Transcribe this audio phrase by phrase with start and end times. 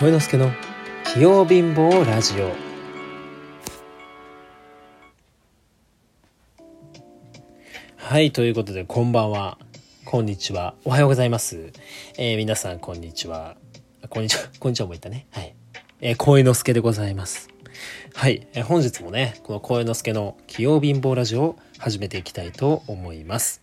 [0.00, 0.50] 声之助の
[1.04, 2.54] 器用貧乏ラジオ。
[7.98, 9.58] はいということでこんばんは。
[10.06, 10.74] こんにちは。
[10.86, 11.70] おはようございます、
[12.16, 13.58] えー皆さんこんにちは。
[14.08, 14.44] こんにちは。
[14.58, 15.26] こんにちはも言ったね。
[15.32, 15.54] はい、
[16.00, 17.50] えー、声之助でございます。
[18.14, 23.60] はい、えー本日もねこの声之助の器用貧乏ラジオを始めていきたいと思います。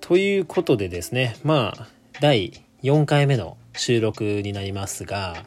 [0.00, 1.88] ということでですねまあ
[2.22, 5.44] 第4回目の収録になりますが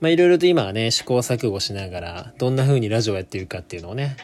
[0.00, 4.16] まあいろいろと今はね試行錯誤しながらどんな風にラジオをやっていくかっていうのをね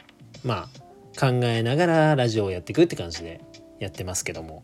[0.45, 3.41] まあ考えながらラジオをやっていくって感じで
[3.79, 4.63] やってますけども。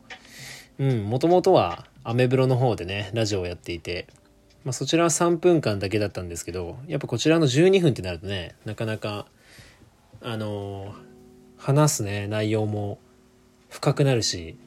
[0.79, 4.07] うんもともとはアメブロの方でねラジオをやっていて
[4.67, 9.27] まあ、そちらは3分間だけだったんですけどやっぱこちらの12分ってなるとねなかなか
[10.21, 10.93] あの
[11.57, 12.99] 話すね内容も
[13.69, 14.59] 深くなるし、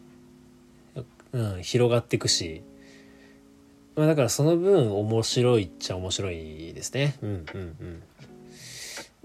[1.34, 2.62] うん、広がっていくし、
[4.00, 7.18] まあ、だからその分面白いっちゃ面白いですね。
[7.22, 7.76] うんうん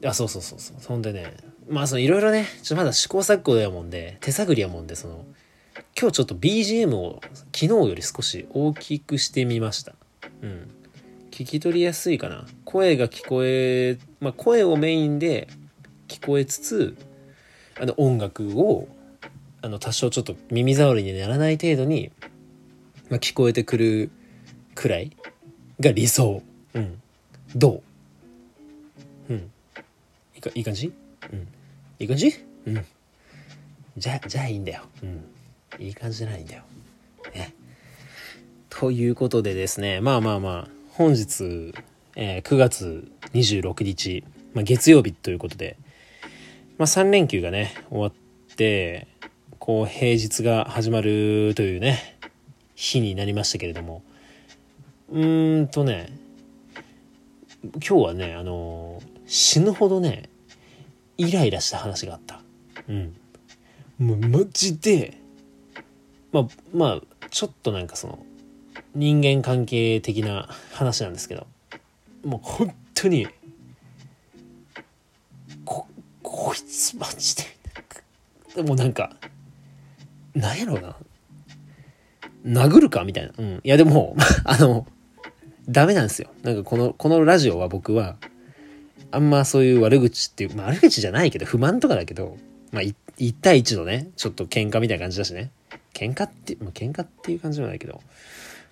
[0.00, 0.08] うん。
[0.08, 0.76] あそうそうそうそう。
[0.80, 1.32] そんでね
[1.68, 5.26] まあそのいろいろねちょっとまだ試行錯誤やもんで手探りやもんでその
[5.96, 7.20] 今日ちょっと BGM を
[7.52, 9.94] 昨日より少し大きくしてみました。
[10.42, 10.68] うん。
[11.30, 12.44] 聞き取りやすいかな。
[12.64, 15.46] 声が聞こえまあ声をメインで
[16.08, 16.96] 聞こえつつ
[17.80, 18.88] あの音楽を
[19.62, 22.10] あの多少ちょっと耳障りにならない程度に、
[23.08, 24.10] まあ、聞こえてくる
[24.75, 25.11] くらい？
[25.80, 26.42] が理想。
[26.75, 27.00] うん。
[27.55, 27.83] ど
[29.28, 29.33] う？
[29.33, 29.50] うん。
[30.34, 30.92] いいかいい感じ？
[31.33, 31.48] うん。
[31.98, 32.33] いい感じ？
[32.67, 32.84] うん。
[33.97, 34.83] じゃじゃあいいんだよ。
[35.02, 35.25] うん。
[35.78, 36.62] いい感じじゃないんだよ。
[37.34, 37.55] ね。
[38.69, 40.00] ということでですね。
[40.00, 40.75] まあまあまあ。
[40.91, 41.75] 本日、
[42.14, 45.77] えー9月26日、まあ、月曜日ということで、
[46.78, 48.12] まあ、3連休がね終わっ
[48.55, 49.08] て
[49.58, 52.17] こう平日が始まるというね
[52.77, 54.05] 日になりましたけれども
[55.10, 56.19] うーんとね
[57.62, 60.28] 今日はねあのー死ぬほどね
[61.17, 62.40] イライラした話があった。
[62.89, 63.17] うん。
[63.98, 65.18] もうマジで
[66.33, 68.18] まあまあちょっとなんかその
[68.95, 71.46] 人間関係的な話なんですけど
[72.24, 73.28] もう本当に
[75.64, 75.86] こ
[76.23, 77.36] こいつマジ
[78.55, 79.17] でもうなんか
[80.34, 80.96] なんやろうな。
[82.45, 83.33] 殴るかみたいな。
[83.39, 83.61] うん。
[83.64, 84.86] いやでも あの
[85.69, 86.29] ダメなんですよ。
[86.42, 88.17] なんかこのこのラジオは僕は
[89.11, 92.36] あんまそういう悪口っていう、まあ、悪口じゃないけど不満とかだけど
[92.73, 95.51] まあい1対1のねちょっと喧嘩みたいな感じだしね。
[95.95, 98.01] 喧嘩って、まあ、喧嘩っていう感じじゃないけど。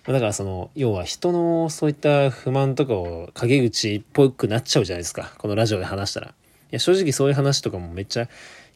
[0.05, 5.33] だからその要は人のそういった不満とかを陰口っぽくなっちゃうじゃないですか。
[5.37, 6.27] このラジオで話したら。
[6.27, 6.31] い
[6.71, 8.23] や正直そういう話とかもめっちゃ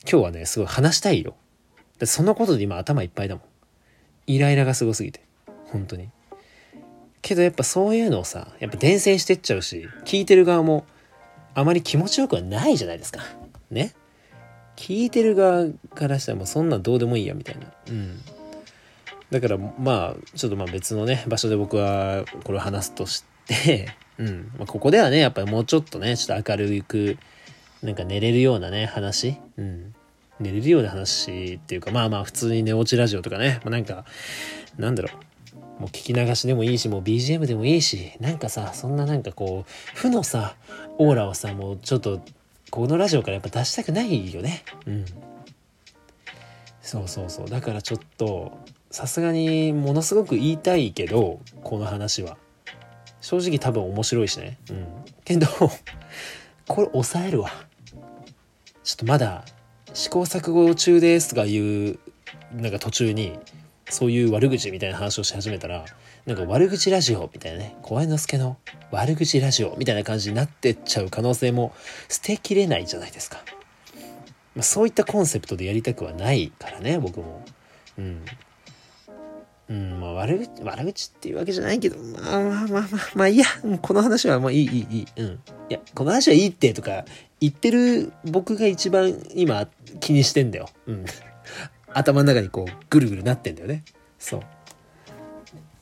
[0.10, 1.36] 今日はねすごい話したいよ。
[2.04, 3.44] そのことで今頭いっぱいだもん。
[4.28, 5.22] イライラがすごすぎて。
[5.66, 6.10] 本当に。
[7.28, 10.86] けどやっぱそういうのをさやっぱ伝染してっちゃうし聞いてる側も
[11.54, 13.22] あまり気持ちよくはないじゃないですか。
[13.70, 13.94] ね？
[14.78, 17.68] 聞いてる側からしたらもうそんなんどうでもいいやみたいな。
[17.90, 18.22] うん。
[19.30, 27.18] だからまあちょっとまあ別のね場所で僕はこれを話すとして うん、まあ、ここではねやっぱりもうちょっとねちょっと明るく
[27.84, 29.36] なんか寝れるようなね話。
[29.58, 29.94] うん。
[30.40, 34.06] 寝れるような話っていうかまあまあ普通に寝落ちラジオとかね、まあ、なんか
[34.78, 35.37] なんだろう。
[35.80, 40.56] もう聞き流しでもいいしもう BGM でもいいしなんかさそんななんかこう負のさ
[40.98, 42.22] オーラをさもうちょっと
[42.70, 44.64] このラジオからやっぱ出したくないよね。
[44.86, 45.06] うん。
[46.82, 47.50] そうそうそう。
[47.50, 48.58] だからちょっと
[48.92, 52.38] さすがにものすごく言いたいけどこの話は。
[53.22, 54.58] 正直多分面白いしね。
[54.70, 54.88] うん。
[55.24, 55.48] けど
[56.68, 57.52] これ抑えるわ。
[58.84, 59.44] ちょっとまだ
[59.94, 62.00] 試行錯誤中ですとかいう
[62.54, 63.38] なんか途中に
[63.90, 65.86] そういう悪口みたいな話をし始めたら
[66.26, 68.58] なんか悪口ラジオみたいなね小之助の
[68.92, 71.74] 悪口ラジオみたいな感じになってっちゃう可能性も
[72.10, 73.38] 捨てきれないじゃないですか、
[74.56, 77.46] まあ、そういったコンセプトでやりたくはないからね僕も。
[77.98, 78.26] うん。
[79.70, 83.46] うんまあ悪口悪口っていうわけじゃないけどまあまあまあまあまあいいや
[83.82, 85.08] この話はもういいいいいい。
[85.18, 85.28] うん。
[85.70, 87.04] いやこの話はいいってとか
[87.40, 89.68] 言ってる僕が一番今
[90.00, 90.70] 気にしてんだよ。
[90.88, 91.06] うん。
[91.98, 93.84] 頭の中にこうぐるぐるなってんだよね。
[94.20, 94.42] そう。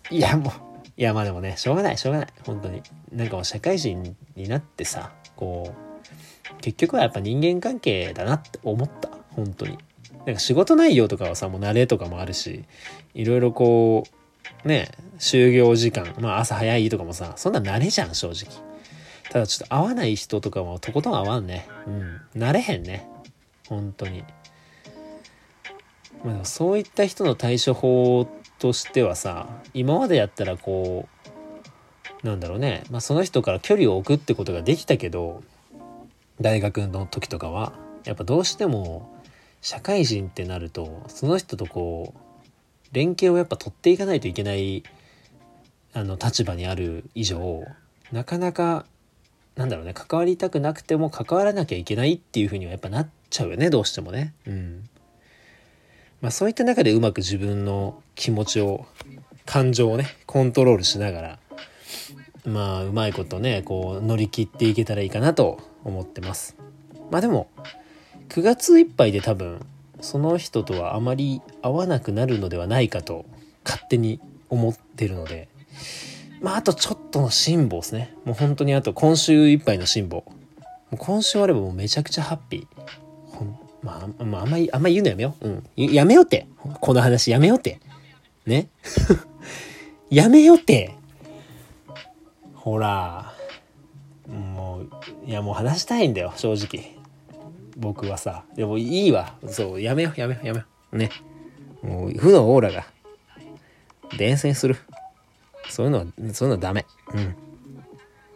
[0.10, 0.54] いやもう。
[0.98, 2.28] いやまあでもねしょうがないしょうがない。
[2.46, 2.82] 本当に。
[3.12, 9.10] なんかもう社会人になってさこう結局はやっぱ人間関係だなって思った。
[9.32, 9.78] 本当に。
[10.26, 12.64] なんか仕事内容とかはさもう慣れとかもあるし
[13.14, 14.06] いろいろこ
[14.64, 14.90] うね
[15.20, 18.64] 就業時間まあ朝早いとかもさそんな慣れじゃん正直。
[19.30, 21.68] ただちょっと合わない人とかもとことん合わんね。
[21.88, 22.22] うん。
[22.42, 23.10] 慣れへんね。
[23.68, 24.24] 本当に
[26.24, 28.28] まあでもそういった人の対処法
[28.60, 31.08] としてはさ今までやったらこ
[32.24, 35.44] うなんだろうね、まあ、その人から距離を置くってことができたけど
[36.42, 37.74] 大学の時とかは
[38.04, 39.14] やっぱどうしても
[39.62, 42.20] 社会人ってなるとその人とこう
[42.92, 44.84] 連携をやっぱ取っていかないといけない
[45.94, 47.64] あの立場にある以上
[48.12, 48.86] なかなか
[49.56, 54.34] なんだろうね関わりたくなくても関わらなきゃいけないっていうふうにはやっぱなっちゃうよねどうしてもね。
[54.48, 54.90] うん
[56.26, 58.88] まあ、そういった中でうまく自分の気持ちを
[59.46, 61.40] 感情をねコントロールしながら
[62.48, 66.58] まあうまいことねこう乗り切っていけたらいいかなと思ってます。
[67.12, 67.52] まあでも
[68.30, 69.64] 9月いっぱいで多分
[70.02, 73.28] その人とはあまり会わなくなるのではないかと
[73.64, 74.20] 勝手に
[74.50, 75.48] 思ってるので
[76.42, 78.16] まああとちょっとの辛抱ですね。
[78.26, 80.24] もう本当にあと今週いっぱいの辛抱。
[80.98, 83.05] 今週あればもうめちゃくちゃハッピー。
[83.86, 85.48] まあ、まあ、あんまりあんまり言うのやめよう。
[85.48, 85.94] うん。
[85.94, 86.48] やめようって。
[86.82, 87.80] この話やめようって。
[88.48, 88.68] ね。
[90.10, 90.96] やめようって。
[92.56, 93.32] ほら。
[94.28, 96.96] もういやもう話したいんだよ正直。
[97.78, 98.44] 僕はさ。
[98.56, 99.36] でもいいわ。
[99.48, 100.98] そうやめようやめようやめよう。
[100.98, 101.12] ね。
[101.84, 102.88] もう負のオーラが。
[104.18, 104.78] 伝染する。
[105.70, 106.88] そういうのはそういうのはダメ。
[107.14, 107.36] うん。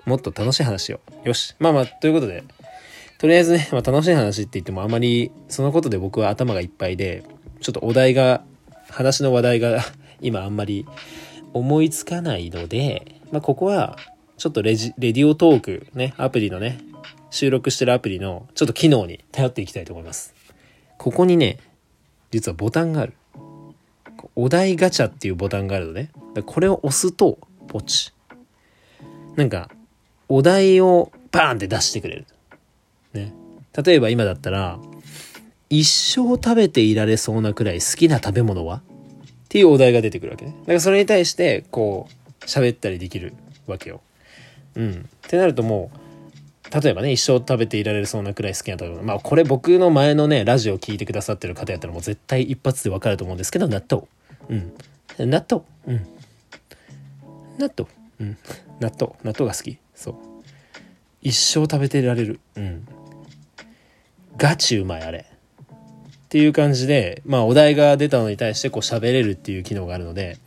[0.06, 1.00] もっと楽しい話を。
[1.24, 1.56] よし。
[1.58, 2.44] まあまあということで。
[3.20, 7.26] とりあえずね、まあ、楽しい話って言ってもあまりそのことで僕は頭がいっぱいで
[7.60, 8.44] ちょっとお題が
[8.90, 9.82] 話の話題が
[10.22, 10.88] 今あんまり
[11.54, 13.98] 思いつかないので、まあ、ここは
[14.38, 16.80] ちょっとレジレディオトークねアプリのね
[17.30, 20.34] 収録してるアプリのちょっと機能に頼っていきたいと思います。
[20.98, 21.60] ここにね
[22.32, 23.14] 実はボタンがある。
[24.36, 26.10] お題ガチャっていうボタンがあるのね。
[26.46, 27.38] これを押すと
[27.68, 28.14] ポチ
[29.36, 29.70] なんか
[30.30, 32.26] お題をバーンって出してくれる。
[33.14, 33.34] ね
[33.84, 34.80] 例えば今だったら
[35.70, 38.78] 一生食べていられそうなくらい好きな食べ物は？
[38.78, 38.82] っ
[39.50, 42.08] ていうお題が出てくるわけねだからそれに対してこ
[42.42, 43.34] う喋ったりできる
[43.68, 44.02] わけよ
[44.76, 45.10] うん。
[45.28, 45.92] ってなるとも
[46.72, 49.04] う、例えばね、一生食べていられそうなくらい好きな食べ物。
[49.04, 54.04] まあ、これ僕の前のね、ラジオを聴いてくださってる方やったらもう絶対一発でわかると思うんですけど、納豆。
[54.50, 54.74] うん。
[55.18, 55.64] 納豆。
[55.88, 56.08] うん。
[57.58, 57.90] 納豆。
[58.20, 58.38] うん。
[58.80, 59.14] 納豆。
[59.24, 59.78] 納豆が好き。
[59.96, 60.16] そう。
[61.22, 62.40] 一生食べてられる。
[62.56, 62.88] うん。
[64.40, 65.26] ガチうまい、あれ。
[65.28, 70.38] っていう感じで、まあ、お題が出たのに対してこう喋れるっていう機能があるので、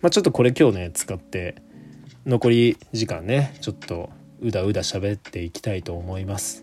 [0.00, 1.56] まあ、ちょっとこれ今日ね、使って、
[2.26, 4.08] 残り時間ねちょっと
[4.40, 6.62] うだうだ喋っていきたいと思います。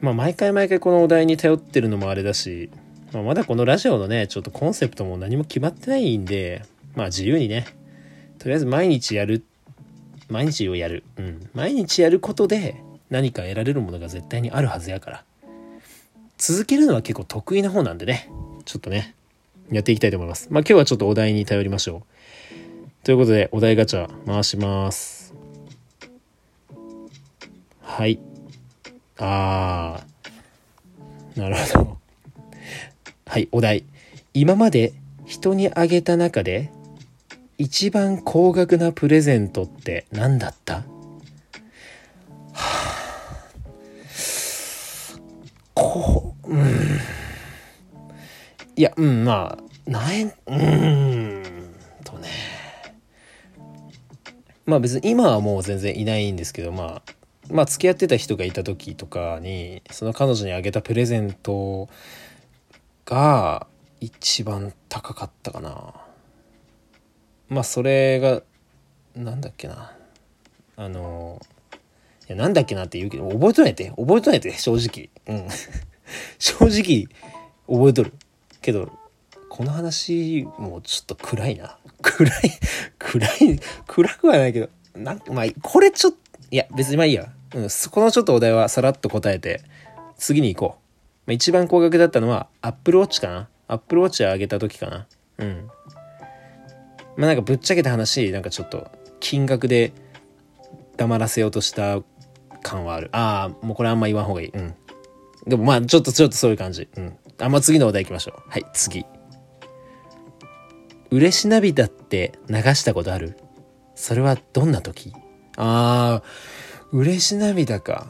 [0.00, 2.70] まあ毎回毎回このお題に頼ってるのもあれだし、
[3.12, 6.62] まあ、まだこのラジオのねちょっとコンセプトも何も決まってないんで
[6.94, 7.66] まあ自由にね
[8.38, 9.44] とりあえず毎日やる
[10.28, 11.02] 毎日をやる。
[11.16, 11.50] うん。
[11.54, 12.80] 毎日やることで
[13.10, 15.24] 何か得られるものが絶対にあるはずやから。
[16.38, 18.30] 続けるのは結構得意な方なんでね
[18.64, 19.14] ちょっとね
[19.70, 22.02] やっていきたいと思いますまあ今日はちょっとお題に頼りましょう
[23.04, 25.32] ということで、お題ガチャ回します。
[27.80, 28.18] はい。
[29.16, 31.40] あー。
[31.40, 31.98] なるほど。
[33.26, 33.84] はい、お題。
[34.34, 34.92] 今まで
[35.24, 36.70] 人にあげた中で
[37.56, 40.84] 一番高額なプレゼントって何だった？
[46.48, 47.00] う、ん。
[48.76, 51.42] いや、うん、まあ、何円、うん
[52.04, 52.28] とね。
[54.68, 57.12] まあ別に今はもう全然いないんですけどまあ
[57.50, 61.88] まあ付き合ってた人がいた時とかにその彼女にあげたプレゼント
[63.06, 63.66] が
[64.00, 65.94] 一番高かったかな
[67.48, 68.42] まあそれが
[69.16, 69.92] なんだっけな
[70.76, 71.40] あの
[72.28, 75.48] いやなんだっけなって言うけど覚えとないって覚えとないって正直うん
[76.38, 77.06] 正直
[77.66, 78.12] 覚えとる
[78.60, 78.90] けど
[79.48, 82.32] この話もうちょっと暗いな 暗い、
[82.98, 86.18] 暗い、暗くはないけど、なんまあ、これちょっと、
[86.50, 87.28] いや、別にまあいいや。
[87.54, 89.62] うん、そこのちょっとお題はさらっと答えて、
[90.16, 90.80] 次に行こう。
[91.26, 95.06] まあ、一番高額だったのは、Apple Watch かな ?Apple Watch あげた時かな
[95.38, 95.68] うん。
[97.16, 98.88] まあなんかぶっちゃけた話、なんかちょっと、
[99.18, 99.92] 金額で
[100.96, 102.00] 黙らせようとした
[102.62, 103.08] 感はある。
[103.12, 104.48] ああ、もうこれあんま言わん方がいい。
[104.50, 104.74] うん。
[105.48, 106.88] でもまあ、ちょっとちょっとそういう感じ。
[106.96, 107.16] うん。
[107.38, 108.50] あんま次のお題行きましょう。
[108.50, 109.06] はい、次。
[111.10, 113.38] 嬉し涙って流したことある
[113.94, 115.12] それはどんな時？
[115.56, 116.22] ああ、
[116.92, 118.06] 嬉し涙か。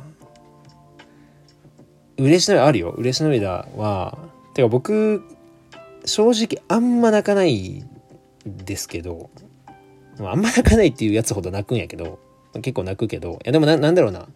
[2.16, 2.90] 嬉し涙あるよ。
[2.90, 4.18] 嬉し涙は、
[4.54, 5.22] てか僕、
[6.04, 7.84] 正直あんま泣かない
[8.44, 9.30] ですけど、
[10.18, 12.18] あんま泣かないっていうやつほど泣くんやけど、
[12.54, 14.26] 結構泣くけど、いやでもな、なんだろうな。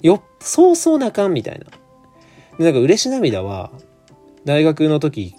[0.00, 1.66] よ、そうそう泣かんみたいな。
[2.58, 3.70] なんか嬉し涙は、
[4.44, 5.34] 大学の時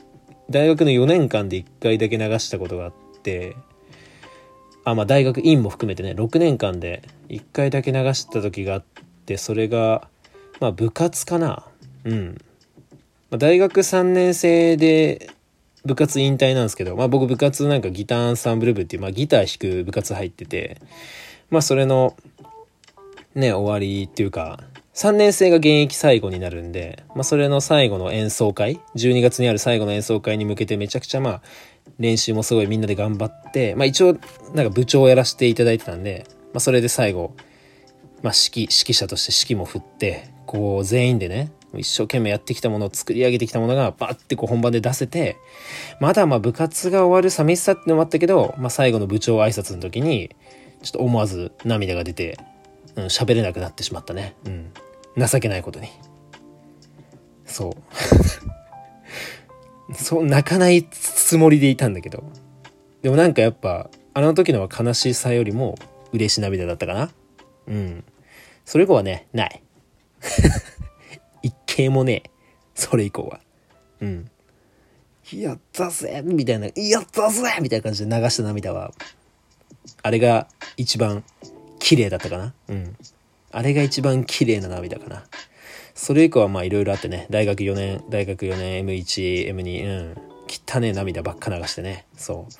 [0.49, 3.55] 大学の4年間で1回だけ流したことがあって
[4.85, 8.83] あ、まあ大学院も含めてね、6年間で1回だけ流した時があっ
[9.25, 10.09] て、それが、
[10.59, 11.65] まあ部活かな。
[12.03, 12.37] うん。
[13.29, 15.29] まあ、大学3年生で
[15.85, 20.81] 部活引退なんですけど、まあ僕部活なんかギターアンサンブル部っていう、まあギター弾く部活入ってて、
[21.49, 22.15] まあそれの、
[23.35, 24.59] ね、終わりっていうか、
[24.93, 31.41] 3年生が現役最後になるんで、まあそれの最後の演奏会、12月にある最後の演奏会に向けてめちゃくちゃまあ
[31.97, 34.17] 練習もすごいみんなで頑張って、まあ一応
[34.53, 37.35] なんか部長をやらせていただいてたんで、まあそれで最後、
[38.21, 45.37] まあ指揮、指揮者として指揮も振って、こう全員でね、一生懸命やってきたものを作り上げてきたものがバッてこう本番で出せて、
[45.99, 50.29] まだまあ部活が終わる寂しさってのもあったけど、まあ最後の部長挨拶の時に、
[50.83, 52.37] ちょっと思わず涙が出て、
[52.95, 54.35] うん、喋れなくなってしまったね。
[54.45, 54.71] うん。
[55.17, 55.89] 情けないことに。
[57.45, 57.73] そう。
[59.95, 62.23] そう、泣かないつもりでいたんだけど。
[63.01, 65.75] でもなんかやっぱ、あの時のは悲しさよりも
[66.11, 67.09] 嬉し涙だったかな。
[67.67, 68.03] うん。
[68.65, 69.61] それ以降はね、ない。
[71.43, 72.29] 一回もねえ
[72.75, 73.39] それ以降は。
[74.01, 74.29] うん。
[75.31, 78.91] やったぜみたいな、やったぜみたいな感じで流した涙は、
[80.01, 80.47] あれが
[80.77, 81.23] 一番
[81.83, 82.53] 綺麗だったかな？
[82.69, 82.95] うん。
[83.51, 85.25] あれが一番綺麗な涙かな。
[85.93, 90.15] それ以降はまあいろいろあってね、大学4年、大学4年 M1、M2、うん。
[90.47, 92.05] 汚ね涙ばっか流してね。
[92.15, 92.53] そう。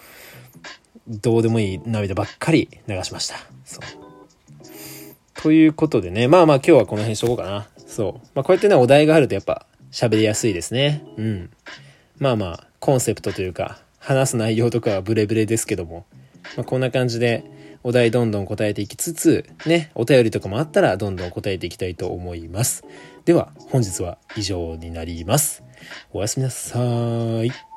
[1.08, 3.38] どうでもいい涙ばっかり流しました。
[3.64, 3.82] そう。
[5.42, 7.70] ということでね、まあまあ今日はこの辺しとこうかな。
[7.88, 8.28] そう。
[8.36, 11.02] まあこうやってね、お題があるとやっぱ喋りやすいですね。
[11.16, 11.50] うん。
[12.20, 16.06] まあまあ、コンセプトというか、話す内容とかはブレブレですけども、
[16.58, 17.46] まあこんな感じで
[17.84, 22.86] お題どんどん答えていきつつ、ね、お便りとかもあったらどんどん答えていきたいと思います。
[23.26, 25.64] では、本日は以上になります。
[26.12, 27.73] おやすみなさーい。